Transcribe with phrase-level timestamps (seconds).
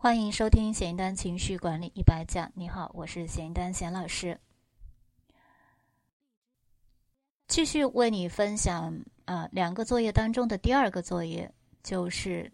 [0.00, 2.52] 欢迎收听咸鱼丹情绪管理一百讲。
[2.54, 4.38] 你好，我是咸鱼丹咸老师，
[7.48, 11.52] 继续为你分享啊两个作业当中的第二个作业，
[11.82, 12.52] 就是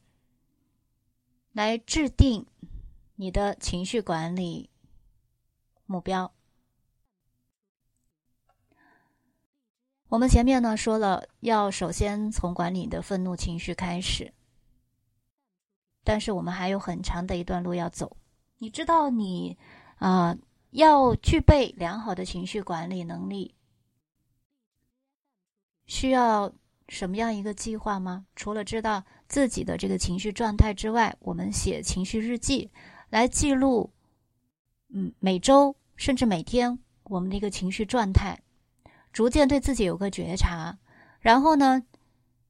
[1.53, 2.47] 来制定
[3.15, 4.71] 你的情绪管理
[5.85, 6.33] 目标。
[10.09, 14.33] 我们前面呢说了，要首先从管理你的愤怒情绪开始。
[16.05, 18.17] 但是我们还有很长的一段路要走。
[18.59, 19.57] 你知道，你
[19.97, 20.37] 啊
[20.71, 23.55] 要具备良好的情绪管理能力，
[25.87, 26.53] 需要
[26.89, 28.27] 什么样一个计划吗？
[28.37, 32.71] 除了知道自己的这个情绪状态之外，我们写情绪日记
[33.11, 33.91] 来记录，
[34.89, 38.39] 嗯，每周甚至每天我们的一个情绪状态，
[39.13, 40.79] 逐渐对自己有个觉察，
[41.21, 41.83] 然后呢，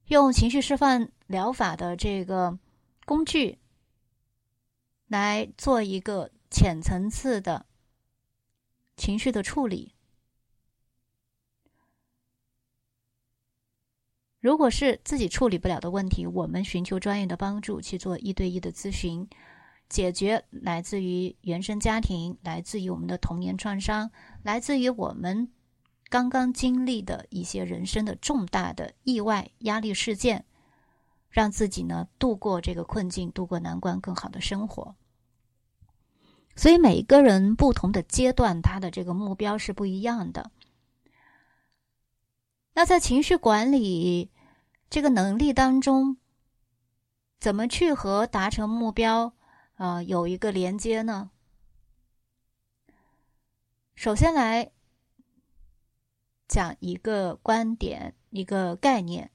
[0.07, 2.57] 用情绪释放疗法的这个。
[3.05, 3.59] 工具
[5.07, 7.65] 来做一个浅层次的
[8.97, 9.93] 情绪的处理。
[14.39, 19.27] 如果是自己处理不了的问题，我们寻求专业的帮助去做一对一的咨询，
[19.89, 24.11] 解决来自于原生家庭、来自于我们的童年创伤、
[24.43, 25.51] 来自于我们
[26.09, 30.45] 刚刚经历的一些人生的重大的意外压力事件。
[31.35, 34.95] 让自己呢度过这个困境，度过难关，更好的生活。
[36.55, 40.49] 所以每个人不同的阶段，他的这个目标是不一样的。
[42.73, 44.31] 那在情绪管理
[44.89, 46.15] 这个能力当中，
[47.41, 49.33] 怎么去和达成目标
[49.75, 51.31] 啊有一个连接呢？
[53.93, 54.71] 首先来
[56.47, 59.31] 讲一个观点，一个概念。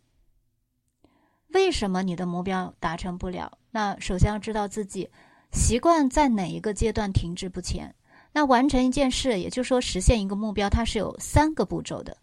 [1.52, 3.58] 为什么你的目标达成不了？
[3.70, 5.08] 那首先要知道自己
[5.52, 7.94] 习惯在哪一个阶段停滞不前。
[8.32, 12.16] 那完成一件事，也就是说实现一个目标，它是有三个步骤的：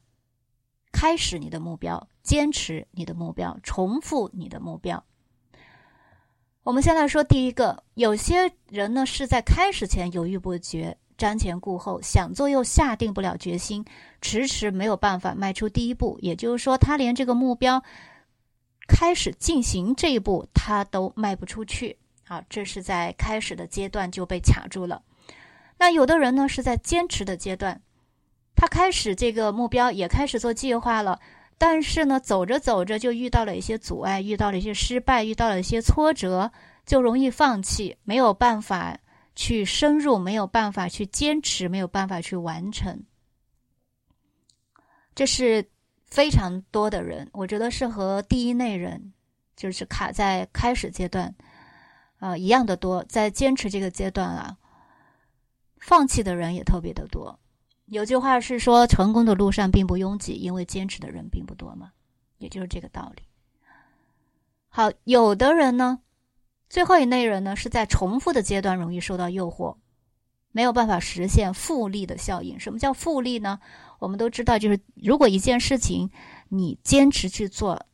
[0.93, 5.03] 开始你的目标，坚持你的目标，重复你的目标。
[6.63, 13.83] 我们先来说第一个，有些人呢是在开始前犹豫不决、瞻前顾后，想做又下定不了决心，
[14.21, 16.17] 迟迟没有办法迈出第一步。
[16.21, 17.83] 也就是说，他连这个目标。
[18.87, 21.97] 开始进行这一步，他都迈不出去。
[22.23, 25.03] 好，这是在开始的阶段就被卡住了。
[25.77, 27.81] 那有的人呢是在坚持的阶段，
[28.55, 31.19] 他开始这个目标，也开始做计划了，
[31.57, 36.51] 但是呢，走着走着就遇到了一些阻碍，遇到了一些失败，遇到了一些挫折，
[36.85, 38.97] 就容易放弃，没有办法
[39.35, 43.03] 去深入，没有办法去坚持，没有办法去完成。
[45.13, 45.69] 这是。
[46.07, 49.13] 非常多的人，我觉得是和第一类人，
[49.55, 51.35] 就是卡在开始阶段，
[52.19, 53.03] 啊，一样的多。
[53.03, 54.57] 在坚持这个阶段啊，
[55.79, 57.39] 放弃的人也特别的多。
[57.85, 61.91] 有句话是说，成功的路上并不拥挤，因为坚持的人并不多嘛，
[62.37, 63.23] 也就是这个道理。
[64.69, 65.99] 好，有的人呢，
[66.69, 69.77] 最后一类人呢，是在重复的阶段容易受到诱惑。
[70.57, 72.59] 没有办法实现复利的效应。
[72.59, 73.59] 什么叫复利呢？
[73.99, 76.09] 我们都知道，就是如果一件事情
[76.49, 77.85] 你坚持去做，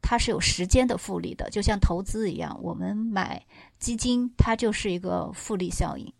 [0.00, 2.56] 它是有时间的复利的，就像投资一样。
[2.62, 3.44] 我们买
[3.80, 6.12] 基金，它就是一个复利效应。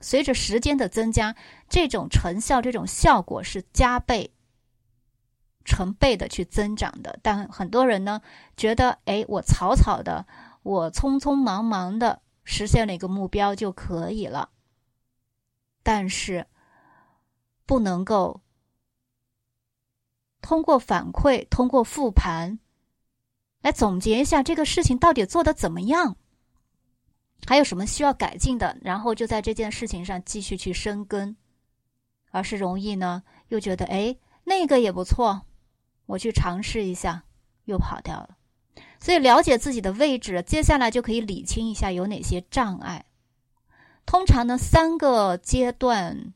[0.00, 1.34] 随着时间的增加，
[1.68, 4.30] 这种成效、这种效果是加倍、
[5.64, 7.18] 成倍的去增长的。
[7.24, 8.22] 但很多人呢，
[8.56, 10.26] 觉得，哎，我草草的，
[10.62, 14.50] 我匆匆忙忙的实现了一个目标就可以了。
[15.86, 16.48] 但是，
[17.64, 18.40] 不能够
[20.42, 22.58] 通过反馈、通过复盘
[23.60, 26.16] 来总结一下这个事情到底做的怎么样，
[27.46, 31.36] 还有什么需要改进的，然后就在这件事情上继续去深耕，
[32.32, 35.46] 而是容易呢又觉得哎那个也不错，
[36.06, 37.22] 我去尝试一下，
[37.66, 38.36] 又跑掉了。
[38.98, 43.04] 所以了解自己的位置，接下来就可以理清一下有哪些障碍。
[44.06, 46.32] 通常呢，三个阶段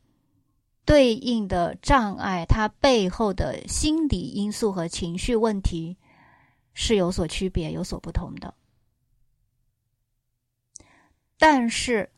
[0.85, 5.97] 对应的障碍，它背后的心理因素和情绪问题
[6.75, 8.55] 是有所区别、有所不同的。
[11.39, 12.11] 但是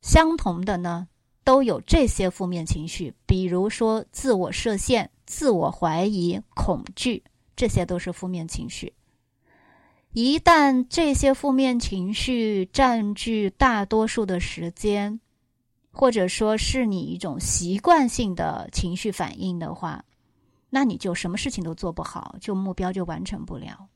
[0.00, 1.08] 相同的呢，
[1.44, 7.22] 都有这些负面情绪，比如说自我设限、自我怀疑、恐惧，
[7.54, 8.95] 这些都是负面情绪。
[10.18, 15.20] 一旦这些负面情绪占据大多数的时间，
[15.92, 20.06] 或者说是你一种习惯性的情绪反应的话，
[20.70, 23.90] 那你就什么事情都做不好，就目标就完成不了。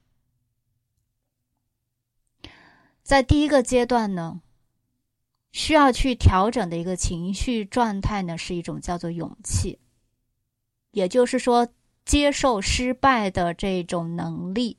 [3.03, 4.43] 在第一个阶段呢，
[5.53, 9.79] 需要去调整的一个情绪状态呢，是一种叫做勇气，
[10.91, 11.67] 也就是说，
[12.05, 14.77] 接受失败的这种能力。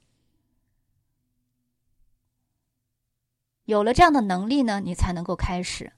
[3.72, 5.94] 有了这样的能力呢，你才能够开始。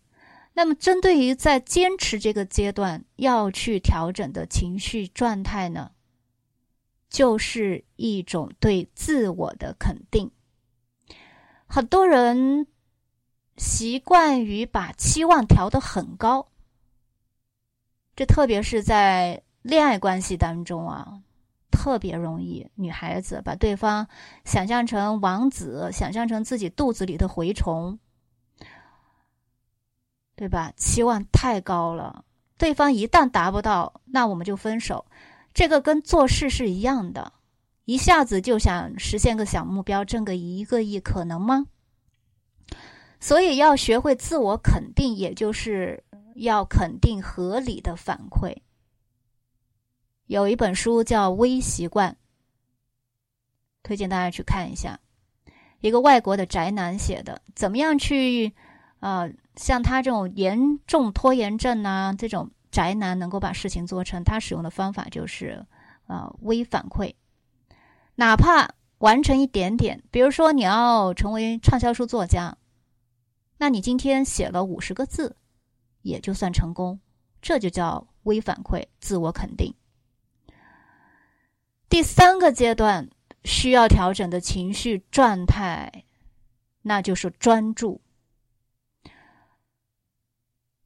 [0.54, 5.90] 那么，针对于在坚持这个阶段要去调整的情绪状态呢，
[7.10, 10.30] 就是一种对自我的肯定。
[11.66, 12.68] 很多人
[13.58, 16.50] 习惯于把期望调得很高，
[18.16, 21.24] 这特别是在恋爱关系当中啊，
[21.74, 22.70] 特别容易。
[22.76, 24.08] 女孩子把对方
[24.46, 27.98] 想象成王子，想象成自己肚子里的蛔虫。
[30.36, 30.74] 对吧？
[30.76, 32.26] 期望太高了，
[32.58, 35.06] 对方一旦达不到，那我们就分手。
[35.54, 37.34] 这个跟做事是一样的，
[37.86, 41.68] 一下子就想实现个小目标，挣个一个亿，可能吗？
[43.20, 46.04] 所以要学会自我肯定，也就是
[46.36, 48.58] 要肯定合理的反馈。
[50.26, 52.12] 有一本书叫《微习惯》，
[53.84, 55.00] 推荐大家去看一下，
[55.82, 58.54] 一个外国的宅男写的，怎么样去
[59.00, 59.30] 啊？
[59.56, 65.66] 像他这种严重拖延症啊，这种宅男能够把事情做成，他使用的方法就是，
[66.08, 67.14] 呃，微反馈，
[68.16, 72.58] 哪怕完成一点点，比如说你要成为畅销书作家，
[73.58, 75.36] 那你今天写了五十个字，
[76.02, 77.00] 也就算成功，
[77.42, 79.76] 这就叫微反馈，自我肯定。
[81.94, 83.08] 第三个阶段
[83.44, 85.92] 需要调整的情绪状态，
[86.82, 88.02] 那就是专注。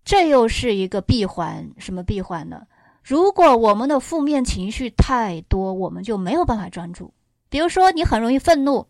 [0.04, 2.68] 这又是一个闭环，什么闭环呢？
[3.02, 7.14] 如果我们的负面情绪太多，我们就没有办法专注。
[7.48, 8.86] 比如说，你很容易愤怒，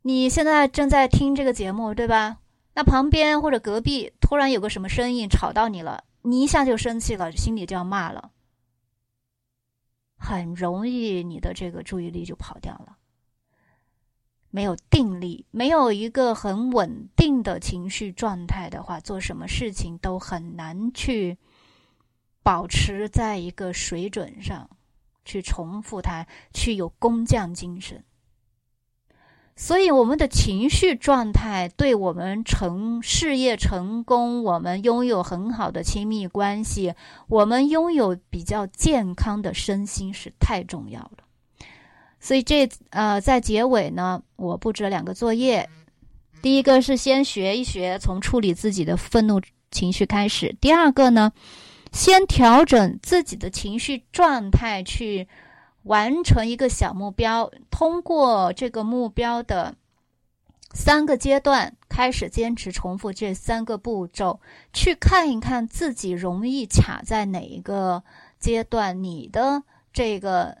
[0.00, 2.38] 你现在正在听这个节目，对吧？
[2.72, 8.30] 那旁边或者隔壁突然有个什么声音吵到你了，你一下就生气了，心里就要骂了，
[10.18, 12.98] 很容易你的这个注意力就跑掉了。
[14.50, 21.36] 没有定力，没有一个很稳定的情绪状态的话，做什么事情都很难去
[22.42, 24.70] 保持在一个水准上，
[25.24, 28.02] 去重复它，去有工匠精神。
[29.60, 36.94] 所以，我们的情绪状态对我们成事业成功，我们拥有很好的亲密关系，
[37.26, 41.24] 我们拥有比较健康的身心是太重要了。
[42.20, 45.68] 所以这呃，在结尾呢，我布置了两个作业。
[46.40, 49.40] 第一个是先学一学从处理自己的愤怒
[49.72, 51.32] 情绪开始；第二个呢，
[51.90, 55.26] 先调整自己的情绪状态，去
[55.88, 57.50] 完成一个小目标。
[57.70, 59.74] 通过这个目标的
[60.72, 64.40] 三个阶段，开始坚持重复这三个步骤，
[64.72, 68.04] 去看一看自己容易卡在哪一个
[68.38, 70.58] 阶段，你的这个。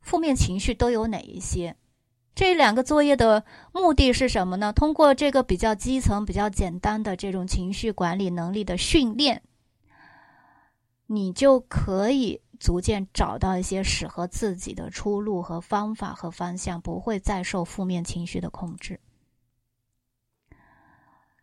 [0.00, 1.76] 负面情绪都有哪一些？
[2.34, 4.72] 这两个作业的目的是什么呢？
[4.72, 9.42] 通过这个比较基层、比较简单的这种情绪管理能力的训练，
[11.08, 19.00] 你就可以逐渐找到一些适合自己的出路和方法和方向，不会再受负面情绪的控制。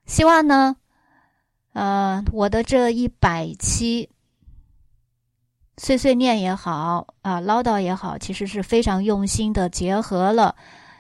[0.06, 0.78] 希望呢，
[1.74, 4.10] 呃，我的这一百期。
[5.78, 10.56] 碎碎念也好啊，唠叨也好，其实是非常用心的，结合了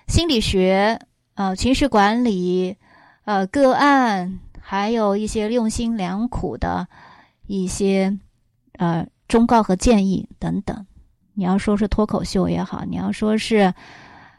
[0.05, 0.99] 心理学、
[1.35, 2.75] 呃情绪管理、
[3.23, 6.89] 呃个案，还有一些用心良苦的
[7.47, 8.19] 一些
[8.73, 10.85] 呃忠告和建议等等。
[11.33, 13.73] 你要说是脱口秀也好，你要说是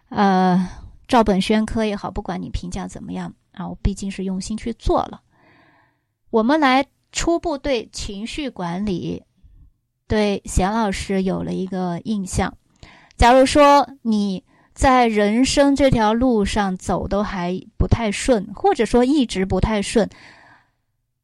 [0.09, 0.69] 呃
[1.09, 5.21] 照本宣科也好，不管你评价怎么样啊，我毕竟是用心去做了。
[6.31, 9.23] 我们来初步对情绪管理。
[10.09, 12.57] 对贤老师有了一个印象。
[13.17, 20.09] 假如说你在人生这条路上走都还不太顺，或者说一直不太顺，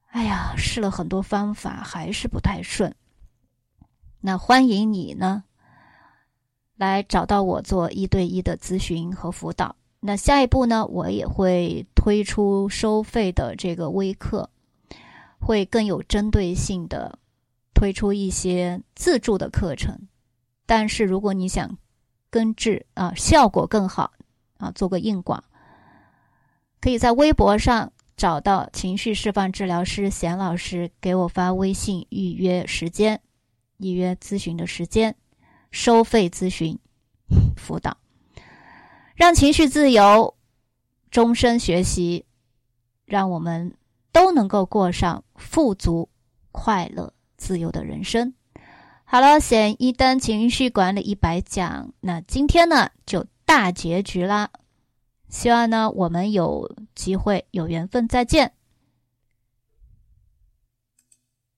[0.08, 2.92] 哎呀，试了很多方法还是不太顺，
[4.22, 5.44] 那欢迎你呢
[6.76, 9.76] 来找到我做一对一的咨询和辅导。
[10.00, 14.48] 那下一步呢，我也会推出收费的这个微课，
[15.38, 17.18] 会更有针对性的。
[17.74, 20.06] 推出一些自助的课程，
[20.66, 21.78] 但是如果你想
[22.30, 24.12] 根治啊，效果更好
[24.58, 25.42] 啊，做个硬广，
[26.80, 33.20] 可以在微博上找到情绪释放治疗师贤老师，给我发微信预约时间，
[33.82, 35.16] 预约咨询的时间，
[35.70, 36.78] 收费咨询
[37.56, 37.98] 辅导，
[39.14, 40.34] 让情绪自由，
[41.10, 42.24] 终身学习，
[43.04, 43.74] 让我们
[44.12, 46.08] 都能够过上富足、
[46.50, 48.34] 快乐、自由的人生。
[49.04, 54.50] 好了，显一单情绪管理一百讲，那今天呢就大结局啦。
[55.28, 58.52] 希望呢我们有机会有缘分再见。